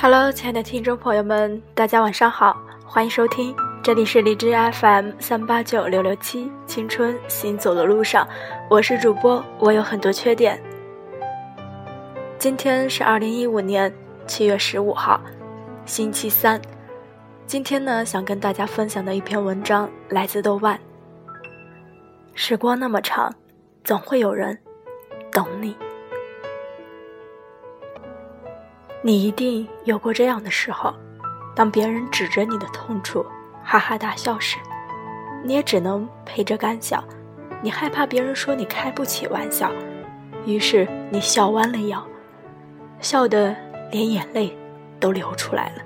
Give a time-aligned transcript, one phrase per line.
[0.00, 2.56] Hello，亲爱的听众朋友们，大家晚上好，
[2.86, 3.52] 欢迎收听，
[3.82, 8.24] 这里是荔枝 FM 三八九六六七，青春行走的路上，
[8.70, 10.62] 我是主播，我有很多缺点。
[12.38, 13.92] 今天是二零一五年
[14.28, 15.20] 七月十五号，
[15.84, 16.62] 星期三。
[17.44, 20.78] 今天呢，想跟大家分享的一篇文章来自豆瓣。
[22.34, 23.34] 时光那么长，
[23.82, 24.56] 总会有人
[25.32, 25.76] 懂你。
[29.00, 30.92] 你一定有过这样的时候，
[31.54, 33.24] 当别人指着你的痛处
[33.62, 34.58] 哈哈大笑时，
[35.44, 37.02] 你也只能陪着干笑。
[37.62, 39.70] 你害怕别人说你开不起玩笑，
[40.44, 42.04] 于是你笑弯了腰，
[43.00, 43.54] 笑得
[43.92, 44.56] 连眼泪
[44.98, 45.82] 都流出来了。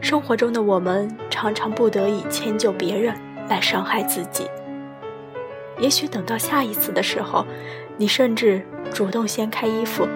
[0.00, 3.14] 生活中的我们常常不得已迁就别人
[3.48, 4.46] 来伤害自己。
[5.78, 7.46] 也许等到下一次的时候，
[7.96, 10.06] 你甚至主动掀开衣服，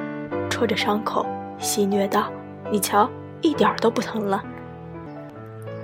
[0.50, 1.26] 戳着伤口。
[1.62, 2.30] 戏谑道
[2.70, 3.08] ：“你瞧，
[3.40, 4.42] 一点都不疼了。”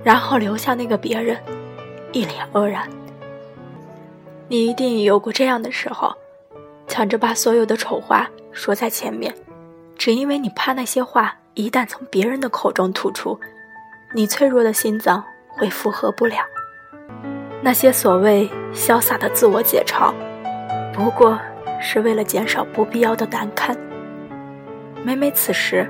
[0.05, 1.39] 然后留下那个别人，
[2.13, 2.89] 一脸愕然。
[4.49, 6.15] 你一定有过这样的时候，
[6.87, 9.35] 抢着把所有的丑话说在前面，
[9.97, 13.39] 只因为你怕那些话一旦从别人的口中吐出，
[14.15, 16.39] 你脆弱的心脏会负荷不了。
[17.61, 20.13] 那些所谓潇洒的自我解嘲，
[20.93, 21.39] 不过
[21.81, 23.77] 是为了减少不必要的难堪。
[25.05, 25.89] 每每此时，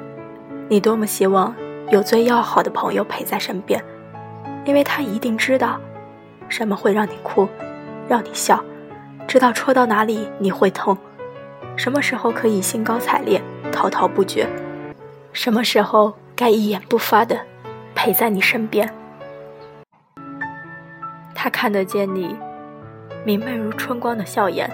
[0.69, 1.55] 你多么希望
[1.91, 3.83] 有最要好的朋友陪在身边，
[4.65, 5.81] 因为他一定知道，
[6.49, 7.49] 什么会让你哭，
[8.09, 8.63] 让你笑，
[9.27, 10.97] 知道戳到哪里你会痛，
[11.75, 13.43] 什么时候可以兴高采烈、
[13.73, 14.47] 滔滔不绝，
[15.33, 17.41] 什么时候该一言不发的
[17.95, 18.89] 陪在你身边。
[21.35, 22.37] 他看得见你
[23.25, 24.71] 明媚如春光的笑颜，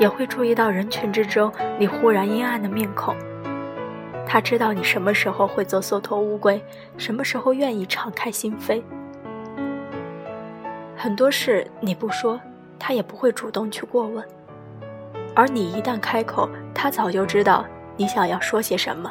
[0.00, 3.14] 也会注意到人群之中你忽然阴暗的面孔。
[4.30, 6.62] 他知道你什么时候会做缩头乌龟，
[6.98, 8.82] 什么时候愿意敞开心扉。
[10.94, 12.38] 很多事你不说，
[12.78, 14.22] 他也不会主动去过问；
[15.34, 17.64] 而你一旦开口，他早就知道
[17.96, 19.10] 你想要说些什么，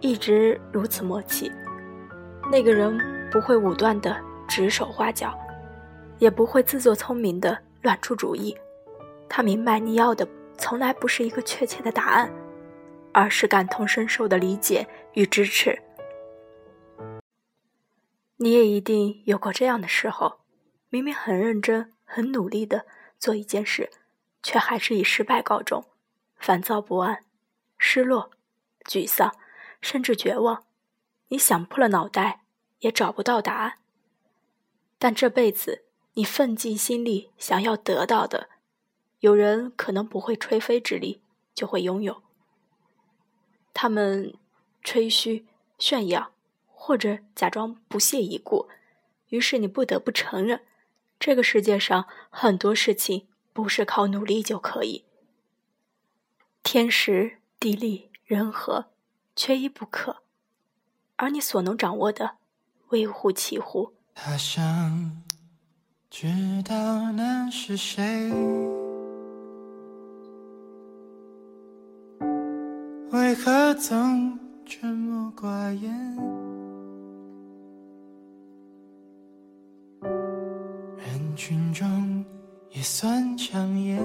[0.00, 1.52] 一直如此默契。
[2.50, 2.98] 那个人
[3.30, 4.16] 不会武断的
[4.48, 5.34] 指手画脚，
[6.18, 8.56] 也不会自作聪明的乱出主意。
[9.28, 10.26] 他明白你要的
[10.56, 12.30] 从来不是一个确切的答案。
[13.14, 15.80] 而是感同身受的理解与支持。
[18.36, 20.40] 你也一定有过这样的时候，
[20.90, 22.84] 明明很认真、很努力的
[23.18, 23.90] 做一件事，
[24.42, 25.86] 却还是以失败告终，
[26.36, 27.24] 烦躁不安、
[27.78, 28.32] 失落、
[28.84, 29.34] 沮丧，
[29.80, 30.64] 甚至绝望。
[31.28, 32.40] 你想破了脑袋
[32.80, 33.78] 也找不到答案。
[34.98, 38.48] 但这辈子你奋尽心力想要得到的，
[39.20, 41.22] 有人可能不会吹灰之力
[41.54, 42.23] 就会拥有。
[43.74, 44.32] 他们
[44.82, 45.44] 吹嘘、
[45.78, 46.30] 炫耀，
[46.72, 48.68] 或者假装不屑一顾，
[49.28, 50.62] 于是你不得不承认，
[51.18, 55.04] 这个世界上很多事情不是靠努力就可以。
[56.62, 58.86] 天时、地利、人和，
[59.36, 60.22] 缺一不可，
[61.16, 62.36] 而你所能掌握的，
[62.88, 63.92] 微乎其乎。
[64.14, 65.22] 他想
[66.08, 66.28] 知
[66.64, 68.30] 道那是谁。
[73.76, 76.16] 曾沉默寡言？
[80.96, 82.24] 人群中
[82.70, 84.00] 也算抢眼，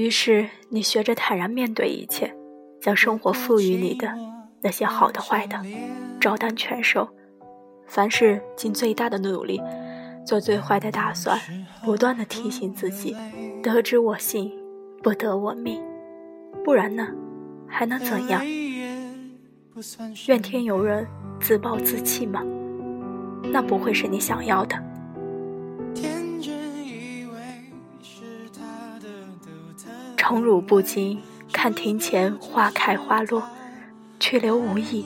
[0.00, 2.34] 于是，你学着坦然面对一切，
[2.80, 4.10] 将生活赋予你的
[4.62, 5.60] 那些好的、坏的，
[6.18, 7.06] 照单全收。
[7.86, 9.60] 凡事尽最大的努力，
[10.24, 11.38] 做最坏的打算，
[11.84, 13.14] 不断的提醒自己：
[13.62, 14.50] 得之我幸，
[15.02, 15.82] 不得我命。
[16.64, 17.06] 不然呢，
[17.68, 18.42] 还能怎样？
[20.28, 21.06] 怨天尤人、
[21.42, 22.42] 自暴自弃吗？
[23.52, 24.82] 那不会是你想要的。
[30.30, 31.18] 宠辱不惊，
[31.52, 33.42] 看庭前花开花落，
[34.20, 35.04] 去留无意，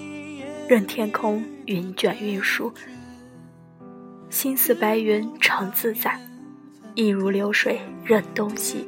[0.68, 2.70] 任天空云卷云舒。
[4.28, 6.20] 心似白云常自在，
[6.94, 8.86] 意如流水任东西。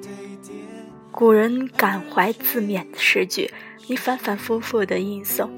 [1.11, 3.50] 古人感怀自勉的诗句，
[3.87, 5.49] 你反反复复的吟诵，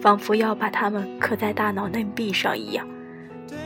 [0.00, 2.88] 仿佛要把它们刻在大脑内壁上一样。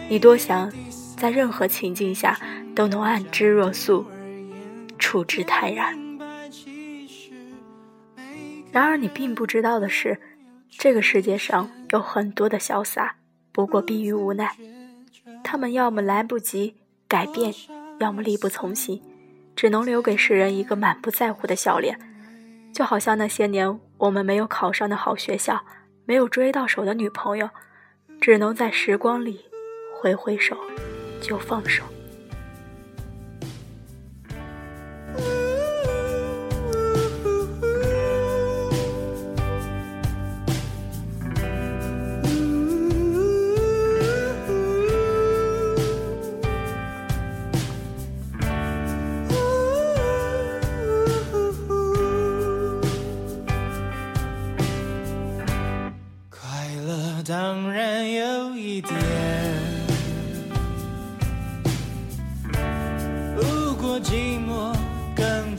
[0.09, 0.73] 你多想
[1.17, 2.37] 在任何情境下
[2.75, 4.05] 都能安之若素，
[4.99, 6.05] 处之泰然。
[8.77, 10.21] 然而，你并不知道的是，
[10.69, 13.17] 这个世界上有很多的潇洒，
[13.51, 14.55] 不过逼于无奈。
[15.43, 16.77] 他们要么来不及
[17.09, 17.55] 改变，
[18.01, 19.01] 要么力不从心，
[19.57, 21.99] 只能留给世人一个满不在乎的笑脸。
[22.75, 25.65] 就好像那些年我们没有考上的好学校，
[26.05, 27.49] 没有追到手的女朋友，
[28.21, 29.47] 只能在时光里
[29.95, 30.55] 挥挥手，
[31.23, 31.83] 就放手。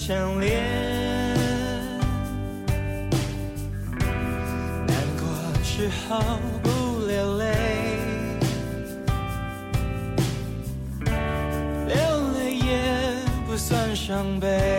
[0.07, 0.63] 相恋，
[4.88, 5.27] 难过
[5.62, 6.18] 时候
[6.63, 7.44] 不流泪，
[11.89, 11.98] 流
[12.39, 12.63] 泪也
[13.45, 14.76] 不算伤悲。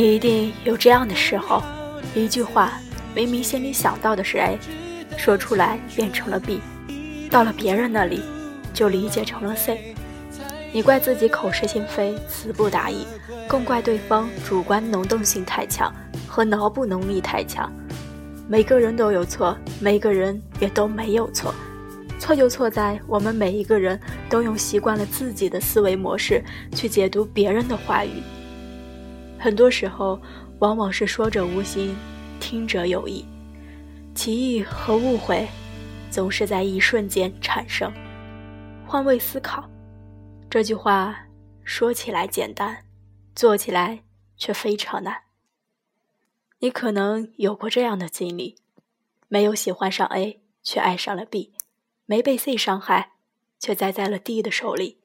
[0.00, 1.60] 你一定有这样的时候，
[2.14, 2.74] 一句话
[3.16, 4.56] 明明心里想到的是 A，
[5.16, 6.60] 说出来变成了 B，
[7.28, 8.22] 到了别人那里
[8.72, 9.96] 就理解成了 C。
[10.72, 13.08] 你怪自己口是心非、词不达意，
[13.48, 15.92] 更怪对方主观能动性太强
[16.28, 17.68] 和脑补能力太强。
[18.46, 21.52] 每个人都有错，每个人也都没有错，
[22.20, 23.98] 错就错在我们每一个人
[24.30, 26.40] 都用习惯了自己的思维模式
[26.72, 28.22] 去解读别人的话语。
[29.38, 30.20] 很多时候，
[30.58, 31.94] 往往是说者无心，
[32.40, 33.24] 听者有意，
[34.14, 35.46] 歧义和误会，
[36.10, 37.92] 总是在一瞬间产生。
[38.84, 39.68] 换位思考，
[40.50, 41.16] 这句话
[41.62, 42.84] 说起来简单，
[43.34, 44.02] 做起来
[44.36, 45.22] 却非常难。
[46.58, 48.56] 你可能有过这样的经历：
[49.28, 51.52] 没有喜欢上 A，却爱上了 B；
[52.06, 53.12] 没被 C 伤害，
[53.60, 54.98] 却栽在了 D 的手里。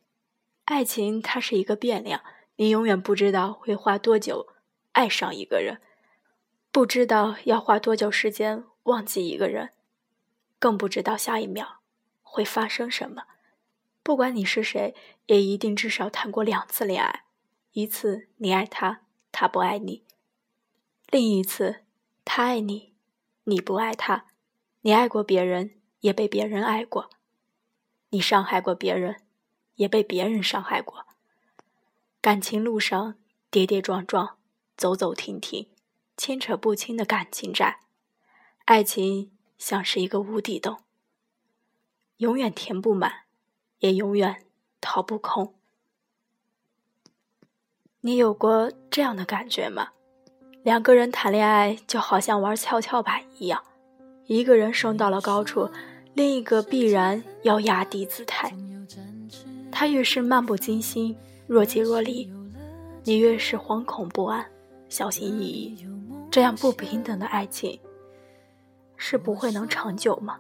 [0.66, 2.22] 爱情它是一个变量。
[2.64, 4.48] 你永远不知道会花多久
[4.94, 5.82] 爱上一个人，
[6.72, 9.72] 不知道要花多久时间忘记一个人，
[10.60, 11.82] 更不知道下一秒
[12.22, 13.24] 会发生什么。
[14.02, 14.96] 不管你是谁，
[15.26, 17.26] 也一定至少谈过两次恋爱：
[17.74, 19.02] 一次你爱他，
[19.34, 20.06] 他不爱你；
[21.10, 21.84] 另一次
[22.24, 22.94] 他爱你，
[23.44, 24.28] 你不爱他。
[24.84, 27.10] 你爱过别人，也被别人爱过；
[28.12, 29.18] 你伤害过别人，
[29.76, 31.08] 也被别人伤害过。
[32.24, 33.16] 感情路上
[33.52, 34.38] 跌跌撞撞，
[34.78, 35.68] 走走停停，
[36.16, 37.82] 牵扯不清的感情债。
[38.64, 40.78] 爱情像是一个无底洞，
[42.20, 43.26] 永远填不满，
[43.80, 44.46] 也永远
[44.80, 45.54] 掏不空。
[48.00, 49.90] 你有过这样的感觉吗？
[50.64, 53.62] 两个人谈恋爱就好像玩跷跷板一样，
[54.28, 55.70] 一个人升到了高处，
[56.14, 58.56] 另一个必然要压低姿态。
[59.70, 61.18] 他越是漫不经心。
[61.48, 62.32] 若即若离，
[63.04, 64.46] 你越是惶恐不安、
[64.90, 65.86] 小心翼翼。
[66.32, 67.80] 这样不平等的爱情，
[68.98, 70.40] 是不会能长久吗？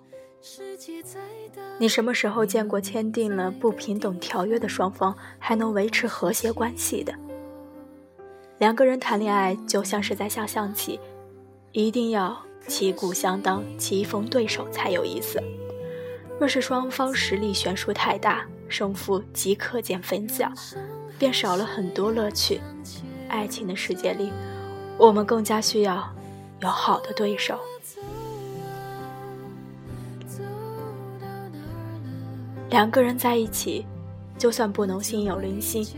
[1.77, 7.13] 你什么时候见过签订了不平等条约的双方还能维持和谐关系的？
[8.57, 10.99] 两个人谈恋爱就像是在下象棋，
[11.71, 15.41] 一定要旗鼓相当、棋逢对手才有意思。
[16.39, 20.51] 若是双方实力悬殊太大，胜负即可见分晓。
[21.17, 22.61] 便少了很多乐趣。
[23.29, 24.31] 爱情的世界里，
[24.97, 26.07] 我们更加需要
[26.61, 27.59] 有好的对手。
[32.69, 33.85] 两个人在一起，
[34.37, 35.95] 就算不能心有灵犀，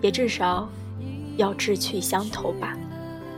[0.00, 0.68] 也至少
[1.36, 2.76] 要志趣相投吧，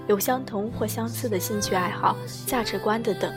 [0.06, 2.16] 有相同或相似的兴趣爱好、
[2.46, 3.32] 价值观的等，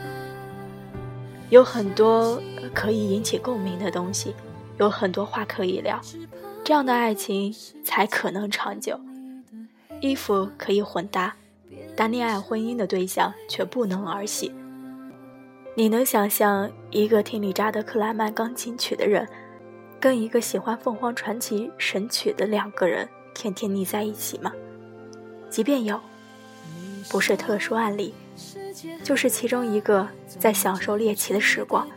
[1.50, 2.40] 有很多
[2.74, 4.34] 可以引起共鸣的东西，
[4.78, 6.00] 有很多话可以聊。
[6.68, 7.50] 这样的爱情
[7.82, 9.00] 才可能长久。
[10.02, 11.34] 衣服可以混搭，
[11.96, 14.52] 但恋爱婚姻的对象却不能儿戏。
[15.74, 19.26] 你能想象一个听理查德克莱曼钢琴曲的人，
[19.98, 24.52] 跟一个喜欢凤凰传奇神曲的两个人天天腻在一起吗？
[25.48, 25.98] 即便有，
[27.08, 28.12] 不是特殊案例，
[29.02, 31.88] 就是其中一个在享受猎奇的时光，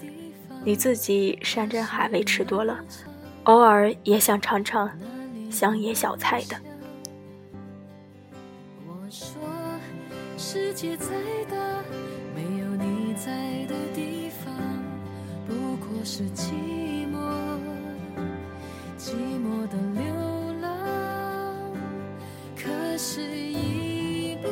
[0.64, 2.80] 你自己山珍海味吃多了，
[3.44, 4.90] 偶尔也想尝尝
[5.50, 6.56] 乡野小菜的。
[8.88, 9.42] 我说，
[10.38, 11.08] 世界再
[11.50, 11.58] 大，
[12.36, 14.54] 没有你在的地方，
[15.48, 15.88] 不过。
[16.04, 16.50] 是寂
[17.14, 17.20] 寞，
[18.98, 20.04] 寂寞的流
[20.60, 21.72] 浪。
[22.58, 24.48] 可是一步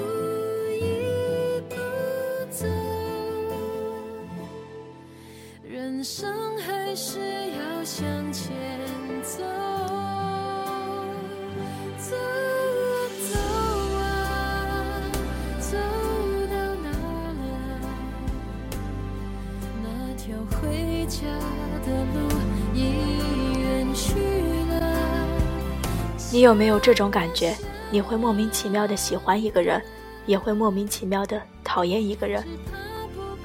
[0.71, 1.75] 一步
[2.51, 2.67] 走，
[5.67, 7.48] 人生还是
[7.83, 8.51] 向前
[9.23, 9.43] 走。
[26.31, 27.55] 你有没有这种感觉？
[27.91, 29.81] 你会莫名其妙的喜欢一个人，
[30.27, 32.41] 也会莫名其妙的讨厌一个人。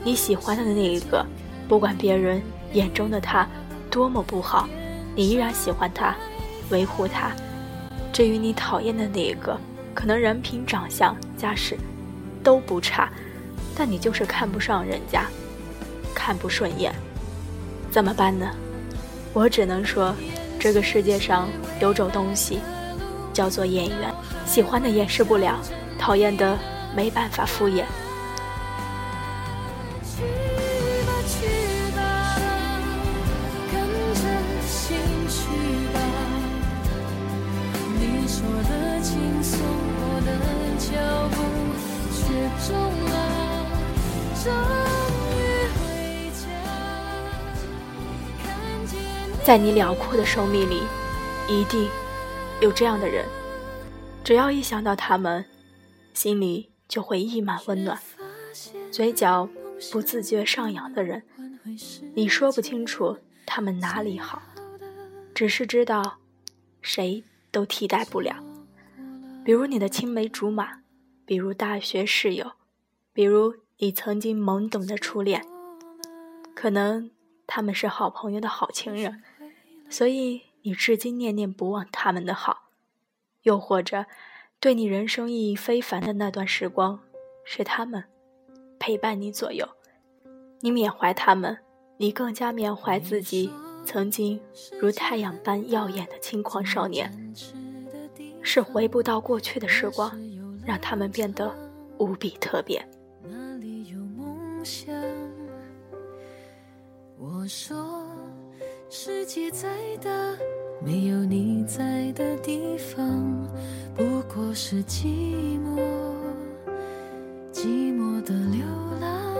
[0.05, 1.25] 你喜欢他的那一个，
[1.67, 2.43] 不管别人
[2.75, 3.49] 眼中的他
[3.95, 4.69] 多么不好，
[5.15, 6.17] 你依然喜欢他，
[6.71, 7.31] 维护他。
[8.13, 9.57] 至于你讨厌的那一个，
[9.95, 11.79] 可能人品、长相、家世
[12.43, 13.09] 都不差，
[13.77, 15.27] 但你就是看不上人家，
[16.13, 16.93] 看不顺眼。
[17.89, 18.51] 怎么办呢？
[19.33, 20.13] 我只能说，
[20.59, 21.49] 这个世界上
[21.81, 22.59] 有种东西，
[23.33, 24.13] 叫做眼缘。
[24.45, 25.61] 喜欢的掩饰不了，
[26.01, 26.59] 讨厌的
[26.97, 27.85] 没办法敷衍。
[49.45, 50.85] 在你辽阔的生命里，
[51.47, 51.87] 一定
[52.63, 53.27] 有这样的人。
[54.25, 55.45] 只要一想到他们，
[56.15, 58.01] 心里就会溢满温暖，
[58.91, 59.47] 嘴角
[59.93, 61.23] 不自觉上扬的人。
[62.15, 64.41] 你说不清楚他们哪里好，
[65.35, 66.17] 只是知道，
[66.81, 67.23] 谁
[67.53, 68.43] 都替代不了。
[69.45, 70.79] 比如你的青梅竹马，
[71.27, 72.53] 比如大学室友，
[73.13, 75.47] 比如你曾经懵懂的初恋，
[76.55, 77.11] 可能
[77.47, 79.23] 他们是好朋友的好情人。
[79.89, 82.71] 所以你至今念念不忘他们的好，
[83.43, 84.07] 又或者，
[84.59, 87.01] 对你人生意义非凡的那段时光，
[87.45, 88.05] 是他们
[88.79, 89.69] 陪伴你左右。
[90.61, 91.59] 你缅怀他们，
[91.99, 93.51] 你更加缅怀自己
[93.85, 94.41] 曾经
[94.81, 97.35] 如太阳般耀眼的轻狂少年。
[98.43, 100.13] 是回不到过去的时光，
[100.67, 101.55] 让他们变得
[101.99, 102.87] 无比特别。
[107.19, 108.05] 我说。
[108.91, 109.69] 世界再
[110.03, 110.11] 大，
[110.85, 113.49] 没有你在的地方，
[113.95, 115.81] 不过是寂寞，
[117.53, 118.65] 寂寞的流
[119.01, 119.35] 浪。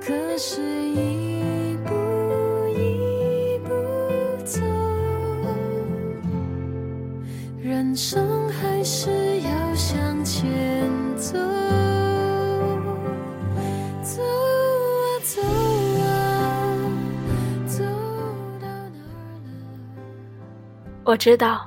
[0.00, 0.75] 可是，
[21.26, 21.66] 知道，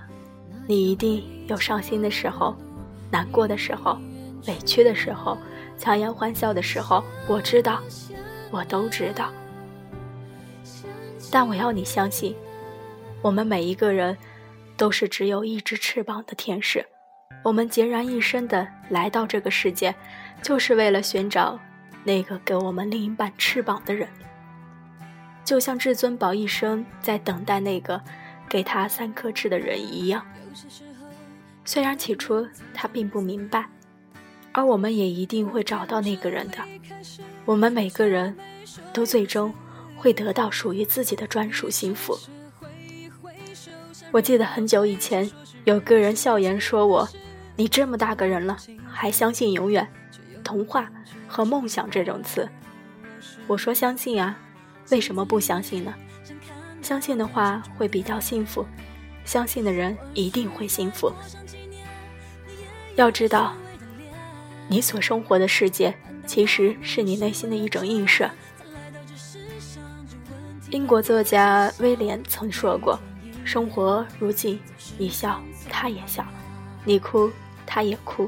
[0.67, 2.55] 你一定有伤心的时候，
[3.11, 3.99] 难过的时候，
[4.47, 5.37] 委屈的时候，
[5.77, 7.03] 强颜欢笑的时候。
[7.27, 7.81] 我知道，
[8.51, 9.29] 我都知道。
[11.29, 12.33] 但我要你相信，
[13.21, 14.17] 我们每一个人
[14.77, 16.85] 都是只有一只翅膀的天使。
[17.43, 19.93] 我们孑然一身的来到这个世界，
[20.41, 21.59] 就是为了寻找
[22.05, 24.07] 那个给我们另一半翅膀的人。
[25.43, 28.01] 就像至尊宝一生在等待那个。
[28.49, 30.25] 给他三颗痣的人一样，
[31.63, 33.69] 虽然起初他并不明白，
[34.51, 36.57] 而我们也一定会找到那个人的。
[37.45, 38.35] 我们每个人
[38.91, 39.53] 都最终
[39.95, 42.17] 会得到属于自己的专属幸福。
[44.11, 45.29] 我记得很久以前，
[45.65, 47.07] 有个人笑言说我
[47.55, 48.57] ：“你这么大个人了，
[48.89, 49.87] 还相信永远、
[50.43, 50.91] 童话
[51.27, 52.49] 和梦想这种词？”
[53.45, 54.35] 我说：“相信啊，
[54.89, 55.93] 为什么不相信呢？”
[56.89, 58.65] 相信的话会比较幸福，
[59.23, 61.13] 相信的人一定会幸福。
[62.95, 63.53] 要知道，
[64.67, 68.27] 你所生活的世界其实是你内心的一种映射。
[70.71, 72.99] 英国作家威廉曾说过
[73.45, 74.59] ：“生活如镜，
[74.97, 76.23] 你笑，他也笑；
[76.83, 77.31] 你哭，
[77.67, 78.27] 他也哭。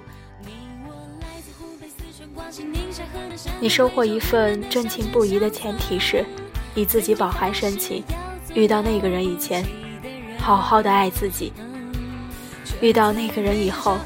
[3.59, 6.23] 你收获一份真情不移的前提是，
[6.75, 8.03] 你自己饱含深情。
[8.53, 9.65] 遇到那个人以前，
[10.38, 11.51] 好好的爱自己；
[12.81, 13.98] 遇到那个人以后，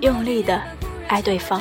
[0.00, 0.60] 用力的
[1.08, 1.60] 爱对方。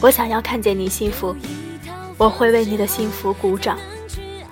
[0.00, 1.34] 我想要看见你幸福，
[2.16, 3.76] 我会为你的幸福鼓掌。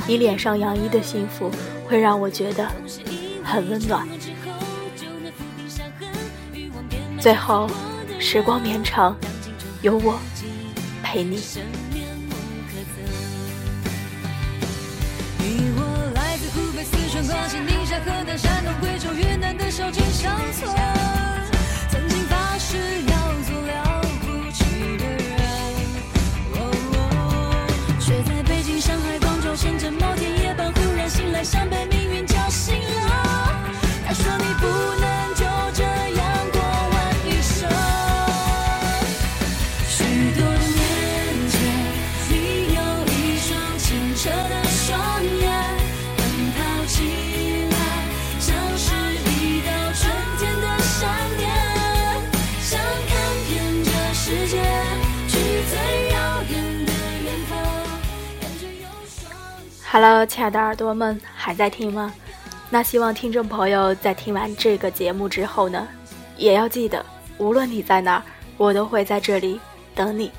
[0.07, 1.51] 你脸上洋溢的幸福，
[1.87, 2.69] 会让我觉得
[3.45, 4.07] 很温暖。
[7.21, 7.69] 最后，
[8.19, 9.17] 时光绵长，
[9.83, 10.19] 有我
[11.03, 11.41] 陪你。
[59.99, 62.13] Hello，亲爱的耳朵们，还在听吗？
[62.69, 65.89] 那希望听众朋友在听完这个节目之后呢，
[66.37, 67.03] 也要记得，
[67.39, 68.23] 无论你在哪儿，
[68.59, 69.59] 我都会在这里
[69.95, 70.31] 等你，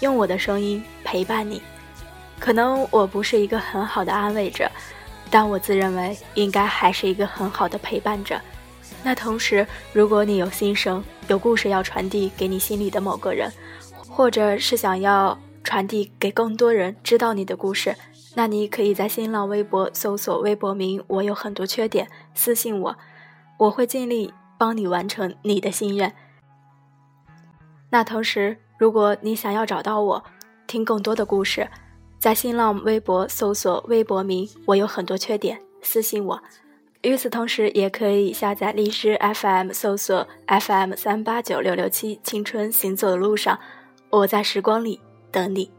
[0.00, 1.62] 用我的声音陪伴你。
[2.38, 4.70] 可能我不是一个很好的安慰者，
[5.30, 8.38] 但我自认为应该还是一个很好的陪伴者。
[9.02, 13.50] 那同时，如果你有心声、有故事要传递给你心里的某个人，
[14.06, 17.96] 或者是想要传递给更多人知道你的故事。
[18.34, 22.96] 那你可以在新浪微博搜索微博名“我有很多缺点”，私信我，
[23.58, 26.14] 我会尽力帮你完成你的心愿。
[27.90, 30.24] 那同时，如果你想要找到我，
[30.66, 31.68] 听更多的故事，
[32.18, 36.42] 在新浪微博搜索微博名“我有很多缺点”，私信我。
[37.02, 43.58] 与此同时，也可以下载荔枝 FM，搜索 FM 三八九六六七，青春行走的路上，
[44.08, 44.98] 我在时光里
[45.30, 45.70] 等你。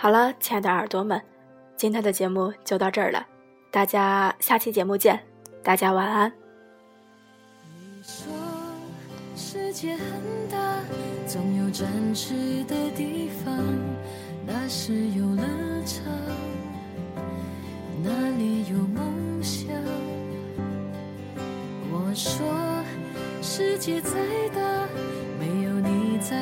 [0.00, 1.20] 好了，亲爱的耳朵们，
[1.76, 3.26] 今天的节目就到这儿了，
[3.68, 5.18] 大家下期节目见，
[5.60, 6.32] 大家晚安。
[7.66, 8.32] 你说
[9.34, 10.06] 世界很
[10.48, 10.56] 大，
[11.26, 11.84] 总有展
[12.14, 13.52] 翅的地方，
[14.46, 15.42] 那是游乐
[15.84, 16.04] 场，
[18.00, 19.66] 那里有梦想。
[21.90, 22.46] 我说
[23.42, 24.12] 世界再
[24.54, 24.60] 大，
[25.40, 26.36] 没有你在，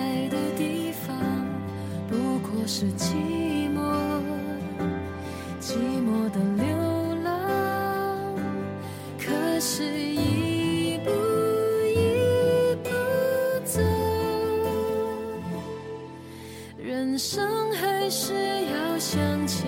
[2.69, 3.15] 是寂
[3.73, 3.81] 寞
[5.61, 6.67] 寂寞的流
[7.23, 8.35] 浪
[9.17, 11.11] 可是一步
[11.95, 12.91] 一步
[13.65, 13.81] 走。
[16.77, 19.66] 人生还是要向前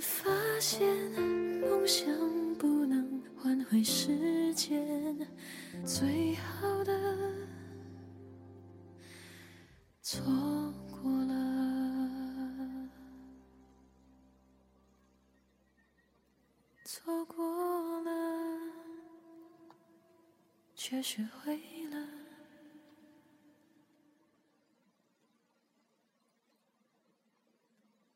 [0.00, 0.30] 是发
[0.60, 0.80] 现
[1.60, 2.06] 梦想
[2.56, 5.18] 不能换回时间，
[5.84, 6.92] 最好的
[10.00, 10.22] 错
[10.88, 12.88] 过了，
[16.84, 18.10] 错过了，
[20.76, 21.77] 却学会了。